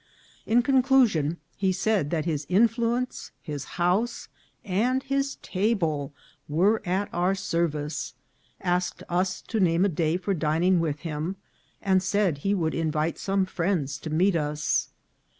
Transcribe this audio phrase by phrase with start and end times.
[0.47, 4.29] In conclusion, he said that his influence, his house,
[4.65, 6.11] and his table
[6.49, 8.15] were at our service,
[8.59, 11.35] asked us to name a day for dining with him,
[11.83, 14.89] and said he would invite some friends to meet us.